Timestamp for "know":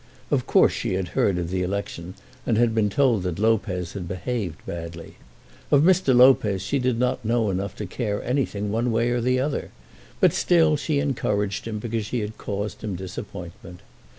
7.23-7.51